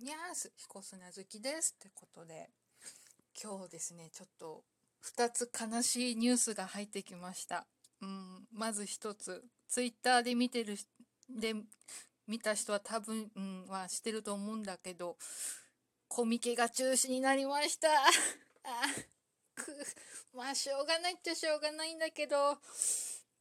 [0.00, 1.76] にゃーす、彦砂好きです。
[1.78, 2.48] ってことで、
[3.42, 4.64] 今日ですね、ちょっと
[5.04, 7.66] 2つ悲しいニュースが入ってきました。
[8.00, 10.78] うん、まず1つ、ツイッターで見てる、
[11.28, 11.54] で、
[12.26, 15.18] 見た人は多分、うん、はしてると思うんだけど、
[16.08, 17.88] コミケが中止になりました。
[18.02, 18.08] あ
[19.54, 19.76] く、
[20.32, 22.58] まあ、しょうがないっちゃしょうがないんだけど、う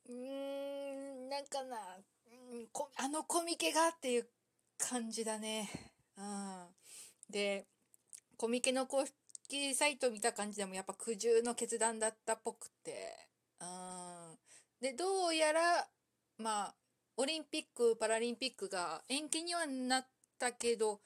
[0.10, 1.78] ーん、なんかな、
[2.52, 2.68] うん
[2.98, 4.30] あのコミケがっていう
[4.78, 5.99] 感じだね。
[6.20, 6.68] うん。
[7.30, 7.66] で、
[8.38, 13.28] コミケの公式サイト見た感じでもやっぱ苦渋の決断だったっぽくて。
[13.62, 14.38] うん。
[14.82, 15.88] で、どうやら、
[16.38, 16.76] まあ、
[17.18, 21.02] オリンピック、パラリンピックが延期にはなったけど、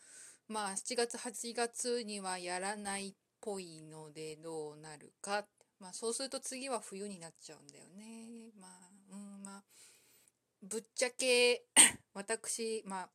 [0.47, 5.47] まあ、7月、8月にはやらないっぽいので、どうなるか。
[5.79, 8.51] まあ、そうすると次は冬になっちゃうんだよね。
[8.59, 8.71] まあ、
[9.11, 9.63] うん、まあ、
[10.61, 11.65] ぶっちゃけ、
[12.13, 13.09] 私、まあ、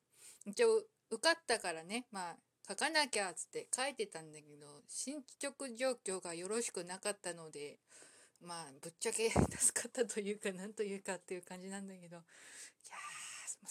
[0.45, 2.37] 一応、受かったからね、まあ、
[2.69, 7.79] 書かなきゃっつって書いてたんだけど、進捗状況がよろしくなかったので、
[8.41, 12.25] まあ、ぶっちゃけ 助かったというか、なんというかっていう感じなんだけど、いや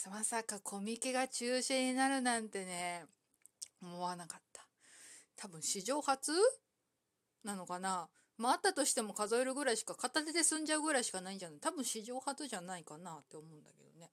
[0.05, 3.05] ー、まさかコミケが中止になるなんてね、
[3.81, 4.67] 思わなかった。
[5.35, 6.31] 多分史上初
[7.43, 14.11] なのかなまあ、あったとしても数えるぐらいしか、片手で済んじゃうぐらいしかないんじゃない多分史上初じゃないかなって思うんだけどね。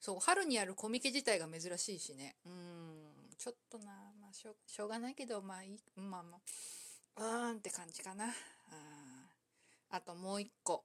[0.00, 2.36] そう、春にやるコミケ自体が珍しいしね。
[2.44, 8.26] うん、ちょっとな、まあしょ、しょうがないけど、まあいい、まあまあ、うーんって感じかな。
[8.26, 8.30] あ
[9.90, 10.84] あともう一個。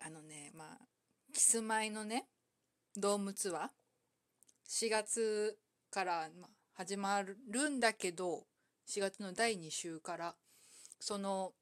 [0.00, 0.78] あのね、まあ、
[1.32, 2.26] キスマイのね、
[2.96, 3.68] ドームツアー、
[4.68, 5.58] 4月
[5.90, 8.44] から、まあ、始まるんだけど、
[8.86, 10.34] 4月の第2週から、
[11.00, 11.52] その、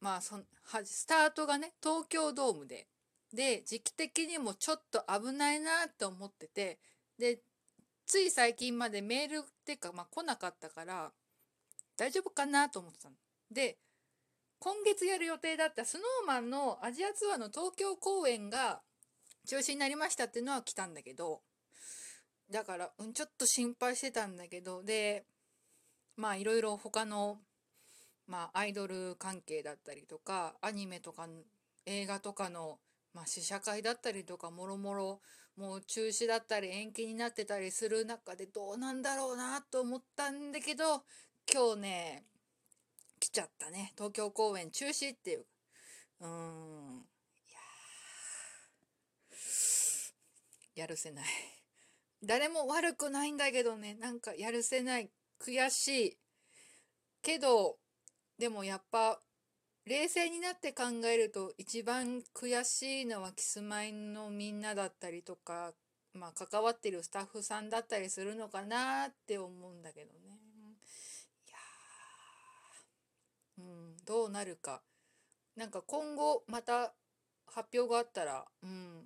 [0.00, 0.42] まあそは、
[0.84, 2.88] スタートがね、東京ドームで、
[3.36, 6.80] で、時期的にもちょっと危ないなって思ってて、
[7.18, 7.38] で、
[8.06, 11.12] つい最近までメールっていうか、まあ来なかったから、
[11.96, 13.14] 大丈夫かなと思ってたの。
[13.50, 13.78] で、
[14.58, 18.80] 今月やる予定だったスノーマンのアジアツアーの東京公演が
[19.46, 21.42] 中止になりましたっていうのは来たんだけど、
[22.50, 25.24] だから、うん、ちょっと心配してたんだけど、で、
[26.16, 27.38] まあいろいろ他の
[28.26, 31.28] まあ、アイドル関係だったりとかアニメとか
[31.86, 32.78] 映画とかの、
[33.16, 35.20] まあ、試写会だったりとかもろもろ
[35.56, 41.02] もう中止だったり延期になってたりする中でどうなんだろうなと思ったんだけど
[41.50, 42.24] 今日ね
[43.18, 43.92] 来ちゃったね。
[43.96, 45.46] 東京公演中止っていう。
[46.20, 47.06] うん。
[50.74, 51.24] いややるせない。
[52.22, 53.94] 誰も悪くないんだけどね。
[53.94, 55.10] なんかやるせない。
[55.40, 56.18] 悔しい。
[57.22, 57.78] けど
[58.38, 59.18] でもやっぱ
[59.86, 65.74] 冷静になって考えると一番悔しいのはキスマイのみんなだったりとか、
[66.12, 70.40] まあ、関わってるスタッフさんだったりするのかなって思うんだけどね。
[71.46, 71.56] いや
[73.58, 74.82] うん、どうなるか。
[75.54, 76.92] なんか今後また
[77.46, 79.04] 発表があったら、うん、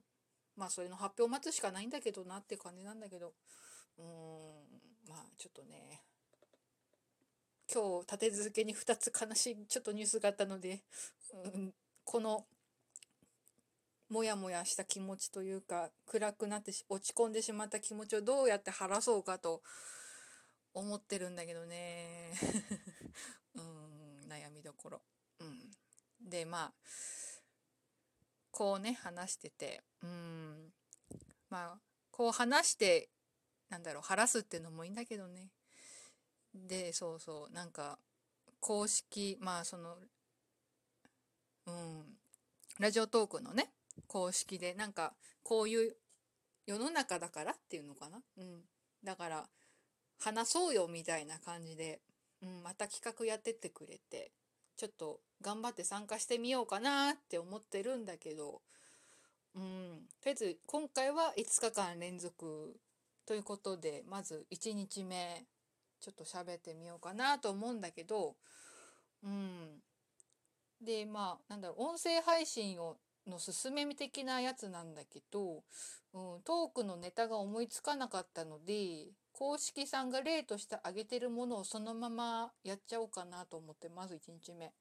[0.57, 3.35] まあそれの発表を待つしかないんだけどなって感じなんだけど、
[3.99, 4.05] うん、
[5.11, 6.01] まあちょっとね。
[7.73, 10.81] 今日立て続けに2つ悲しいちょっとニュースがあったので、
[11.45, 11.73] うん、
[12.05, 12.45] この
[14.11, 19.63] モヤモヤした気持ちというか暗くなって落ち込んでしまった気持ちをどうやって晴らそうかと
[20.75, 22.33] 思ってるんだけどね。
[23.55, 25.03] うん悩みどころ、
[25.41, 25.71] うん、
[26.21, 26.73] でまあ
[28.51, 30.73] こうね話しててうん。
[31.49, 33.11] まあこう話して
[33.69, 35.51] なんだろう晴らすっていうのもいいんだけどね。
[36.55, 37.99] でそうそうなんか
[38.61, 39.97] 公式まあその
[41.67, 42.19] うん
[42.79, 43.71] ラジオトークのね
[44.07, 45.13] 公式でなんか
[45.43, 45.97] こういう
[46.67, 48.21] 世の中だからっていうのかな？
[48.39, 48.61] うん。
[49.03, 49.49] だから
[50.19, 52.01] 話そうよみたいな感じで、
[52.43, 54.31] うん、また企画やってってくれて
[54.77, 58.61] ちょっと頑張って参加してみようかなって思ってるんだけど
[59.55, 60.07] うん。
[60.23, 62.77] とりあえず今回は5日間連続
[63.27, 65.45] ということでまず1日目
[66.01, 68.37] ちょっと喋ってみようかなと思うんだけど、
[69.23, 69.83] うん。
[70.81, 75.63] で、まあ、なんだろう、音声配信をの進め的なやつなんだけど、
[76.13, 84.73] うん、トークのネタが思いつかなかったので、公式さんが例として挙げてるものをそのままやっちゃおうかなと思って、まず1日目。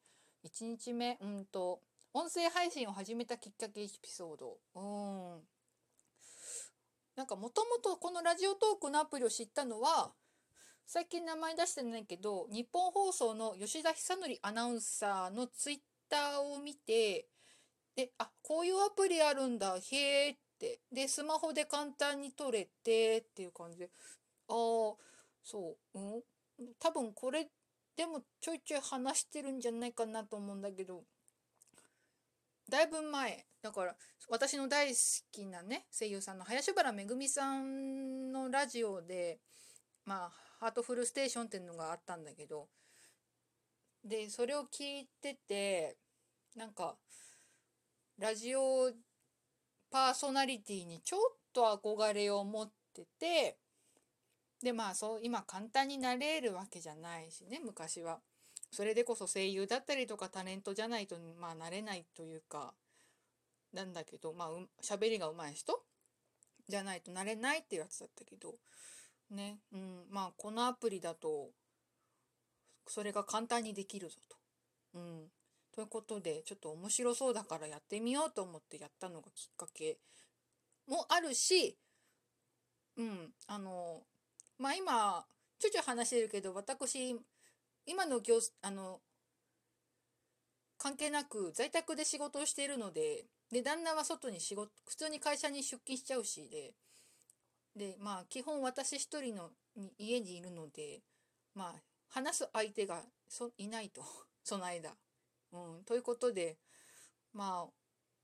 [0.45, 1.81] 1日目、うんと、
[2.13, 4.57] 音声配信を始めたきっかけエピソード。
[4.75, 4.79] う
[5.39, 5.41] ん。
[7.15, 10.11] なんかもともとこのラジオトークのアプリを知ったのは、
[10.91, 15.77] 最近名前出してないけど日本放送の吉田久典アナウンサーのツイッ
[16.09, 17.27] ターを見て
[17.95, 20.79] であこういうアプリあるんだへえって。
[20.91, 23.89] でスマホで簡単に撮れてっていう感じで。
[24.47, 24.53] あ、
[25.43, 26.21] そう、うん。
[26.79, 27.47] 多分これ
[27.95, 31.03] でもちょいちょい話してるんじゃないかなと思うんだけど、
[32.67, 33.95] だいぶ前、だから
[34.27, 34.99] 私の大好
[35.31, 39.39] きなね、声優さんの林原めぐみさんのラジオで、
[40.05, 42.67] まあ、ハートフルステーションっていうのがあったんだけど、
[44.03, 45.97] で、それを聞いてて、
[46.55, 46.95] なんか、
[48.17, 48.91] ラジオ
[49.89, 51.19] パーソナリティにちょっ
[51.53, 53.57] と憧れを持ってて、
[54.61, 58.19] でまあそう今簡単になれるわけじゃないしね昔は。
[58.71, 62.75] それでこそ声優だったりとかタレントじゃないとまあなれないというか
[63.73, 64.49] なんだけどまあ
[64.83, 65.81] 喋りが上手い人
[66.67, 68.53] じゃないとなれないっていうやつだったけど
[69.31, 69.59] ね。
[69.71, 70.05] うん。
[70.09, 71.49] まあこのアプリだと
[72.87, 74.37] それが簡単にできるぞと。
[74.95, 75.31] うん、
[75.73, 79.99] ということでちょっと面白そうだからやってみようと思ってやったのがきっかけ
[80.87, 81.77] もあるし
[82.97, 83.33] うん。
[83.47, 84.01] あの
[84.57, 85.25] まあ今
[85.59, 87.19] ちょちょ話してるけど私
[87.85, 88.99] 今の業あの
[90.77, 96.73] 関係なく在宅で仕事をしているのでで旦那は外に仕事普通に会社に出勤しちゃうしで
[97.79, 99.49] でまあ基本私一人の
[99.97, 101.01] 家にいるので
[101.55, 104.03] まあ話す相手がそいないと
[104.43, 104.95] その間。
[105.51, 106.59] うん、ということで
[107.33, 107.73] まあ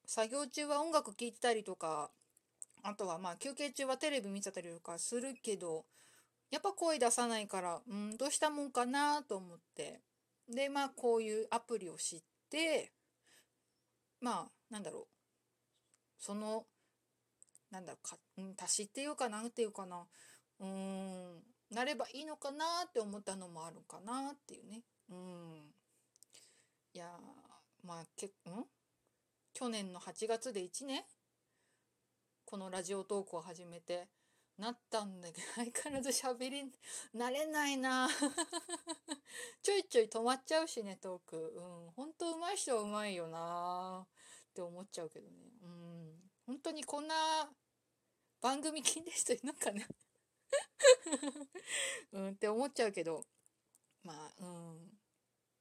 [0.05, 2.11] 作業中は音楽聴いてたりとか
[2.83, 5.85] あとはまあ休憩中はテレビ見てたりとかするけど
[6.51, 10.01] やっぱ声出さないから、うん、どうしたもんかなと思って。
[10.47, 12.91] で、まあ、こういうアプリを知って、
[14.21, 16.23] まあ、なんだろう。
[16.23, 16.65] その、
[17.75, 20.05] なんだか、うん、足しっていうかなんていうかな。
[20.61, 24.83] うん、なればいいのかなって思ったのもあるかなっていうね。
[25.09, 25.73] うん。
[26.93, 27.11] いや
[27.83, 28.63] まあ、けう、ん？
[29.53, 31.03] 去年の8月で1年
[32.45, 34.07] このラジオトークを始めて、
[34.57, 36.63] なったんだけど、相変わらず喋り、
[37.13, 38.07] 慣れないな
[39.61, 41.37] ちょいちょい止まっちゃうしね、トーク。
[41.37, 41.91] うん。
[41.91, 45.51] ほんと上手い人は上手いよなって思っちゃうけどね。
[45.61, 46.25] うん。
[46.45, 47.15] 本当にこんな
[48.45, 49.81] 番組聞いてる人いるのかな？
[52.13, 53.25] うんって思っちゃうけど、
[54.03, 54.99] まあ、うん。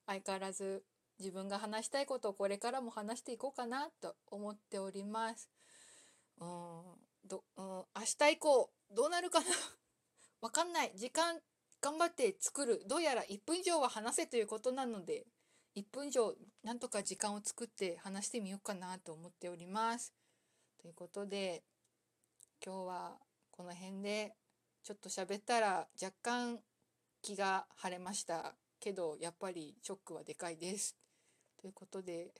[0.05, 0.85] 相変わらず
[1.19, 5.49] 自分が話したいことをこれからも話していこうかなと思っております。
[6.37, 6.99] うん。
[7.25, 7.87] ど、うん、明
[8.19, 9.47] 日以降どうなるかな？
[10.43, 10.93] わかんない。
[10.95, 11.41] 時間
[11.81, 12.83] 頑張って作る。
[12.87, 15.27] どうやら1分以上は話せということなので、
[15.75, 20.13] 1分以上なんとか時間を作って話してみようかなと思っております。
[20.77, 21.65] ということで、
[22.65, 23.13] 今日は
[23.51, 24.33] この辺で
[24.83, 26.59] ちょっと喋ったら若干
[27.21, 30.97] 気が晴れましたけど、やっぱりショックはでかいです。
[31.61, 32.33] ということで、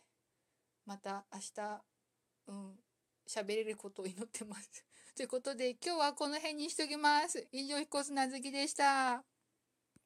[0.87, 1.83] また明日、
[2.49, 2.73] うん、
[3.29, 4.85] 喋れることを祈ってます。
[5.15, 7.47] ということで今日はこの辺にしときます。
[7.53, 9.34] 以上、彦砂月でした。